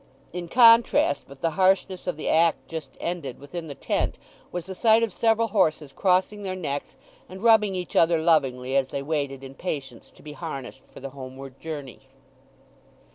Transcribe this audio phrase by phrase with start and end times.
[0.33, 4.17] In contrast with the harshness of the act just ended within the tent
[4.51, 6.95] was the sight of several horses crossing their necks
[7.29, 11.11] and rubbing each other lovingly as they waited in patience to be harnessed for the
[11.11, 11.99] homeward journey.